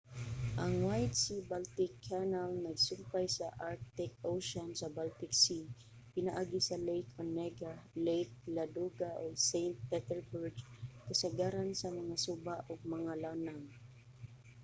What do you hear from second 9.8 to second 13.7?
petersburg kasagaran sa mga suba ug mga lanaw